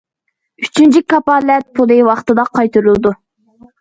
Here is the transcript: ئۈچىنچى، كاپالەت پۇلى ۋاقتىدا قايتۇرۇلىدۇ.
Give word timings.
ئۈچىنچى، 0.63 1.01
كاپالەت 1.13 1.67
پۇلى 1.81 1.99
ۋاقتىدا 2.09 2.47
قايتۇرۇلىدۇ. 2.59 3.15